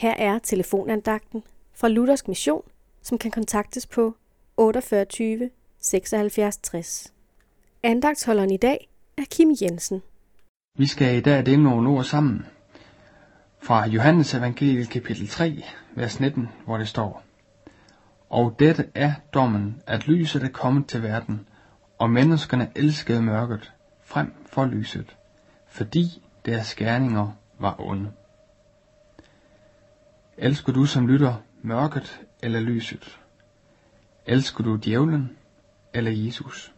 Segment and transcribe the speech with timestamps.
[0.00, 1.42] Her er telefonandagten
[1.74, 2.62] fra Luthersk Mission,
[3.02, 4.16] som kan kontaktes på
[4.56, 7.12] 48 76 60.
[7.82, 10.02] Andagtsholderen i dag er Kim Jensen.
[10.78, 12.46] Vi skal i dag dele nogle ord sammen
[13.62, 17.22] fra Johannes evangeliet kapitel 3, vers 19, hvor det står,
[18.30, 21.48] Og dette er dommen, at lyset er kommet til verden,
[21.98, 23.72] og menneskerne elskede mørket
[24.04, 25.16] frem for lyset,
[25.68, 28.10] fordi deres gerninger var onde.
[30.42, 33.20] Elsker du som lytter mørket eller lyset?
[34.26, 35.36] Elsker du djævlen
[35.94, 36.74] eller Jesus?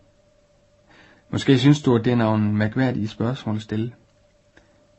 [1.31, 3.95] Måske synes du, at det er nogle mærkværdige spørgsmål at stille.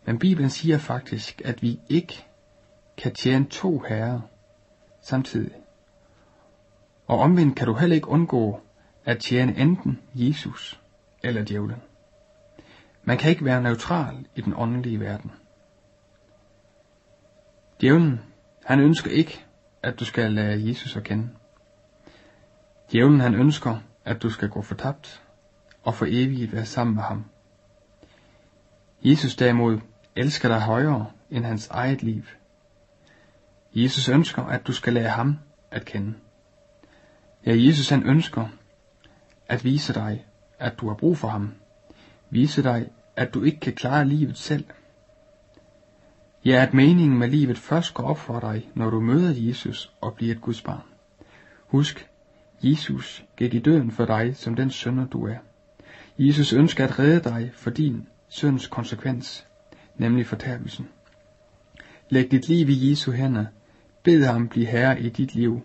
[0.05, 2.25] Men Bibelen siger faktisk, at vi ikke
[2.97, 4.21] kan tjene to herrer
[5.01, 5.55] samtidig.
[7.07, 8.61] Og omvendt kan du heller ikke undgå
[9.05, 10.79] at tjene enten Jesus
[11.23, 11.81] eller djævlen.
[13.03, 15.31] Man kan ikke være neutral i den åndelige verden.
[17.81, 18.19] Djævlen,
[18.65, 19.45] han ønsker ikke,
[19.83, 21.29] at du skal lade Jesus at kende.
[22.91, 25.23] Djævlen, han ønsker, at du skal gå fortabt
[25.83, 27.25] og for evigt være sammen med ham.
[29.03, 29.79] Jesus derimod
[30.15, 32.23] elsker dig højere end hans eget liv.
[33.73, 35.39] Jesus ønsker, at du skal lære ham
[35.71, 36.13] at kende.
[37.45, 38.47] Ja, Jesus han ønsker
[39.47, 40.25] at vise dig,
[40.59, 41.53] at du har brug for ham.
[42.29, 44.65] Vise dig, at du ikke kan klare livet selv.
[46.45, 50.13] Ja, at meningen med livet først går op for dig, når du møder Jesus og
[50.13, 50.83] bliver et Guds barn.
[51.67, 52.07] Husk,
[52.63, 55.37] Jesus gik i døden for dig som den sønder du er.
[56.19, 59.47] Jesus ønsker at redde dig for din søns konsekvens,
[59.97, 60.87] nemlig fortabelsen.
[62.09, 63.45] Læg dit liv i Jesu hænder,
[64.03, 65.61] bed ham blive herre i dit liv,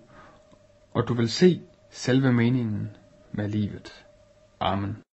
[0.94, 2.88] og du vil se selve meningen
[3.32, 4.04] med livet.
[4.60, 4.98] Amen.